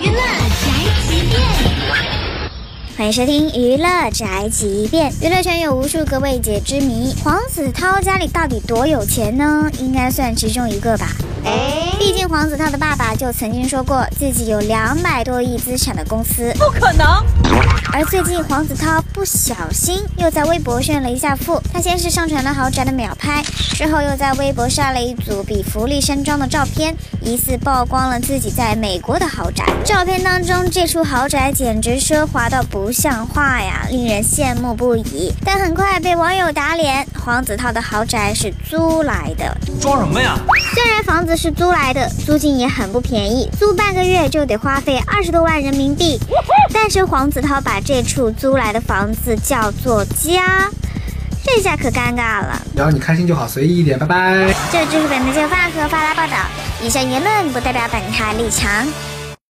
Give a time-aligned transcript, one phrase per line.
[0.00, 0.16] 娱乐
[0.56, 0.66] 宅
[1.06, 1.42] 急便，
[2.96, 5.12] 欢迎收听《娱乐宅急便》。
[5.22, 9.70] 娱乐圈有无数个未解之谜，黄子韬家里到底多有钱呢？
[9.80, 11.08] 应该算其中一个吧。
[11.98, 17.06] 毕竟黄子韬的爸爸就曾经说过自己有两百多亿资产的公司，不可能！
[17.92, 23.42] 而最近黄子韬不小心又在微博炫了一下富，他先是上传了豪宅的秒拍，
[23.74, 29.64] 之后又在微博晒了一组比福利山庄的照片，疑似曝光了自己在美国的豪宅。
[29.84, 35.32] 照片当中，这处豪宅简直奢华到不像话呀，令人羡慕不已。
[35.44, 39.56] 但很快被网友打脸，黄子韬的豪宅是租来的。
[39.80, 40.36] 装什么呀？
[40.74, 46.18] 虽然房子是租来的，租金也很不便宜，租半个月就得花费二十多万人民币。
[46.72, 50.68] 但是黄子韬把这处租来的房子叫做家，
[51.44, 52.60] 这下可尴尬了。
[52.74, 54.52] 只要你开心就好，随意一点，拜拜。
[54.72, 56.38] 这就是本台就饭和发来报道，
[56.82, 58.68] 以上言论不代表本台立场。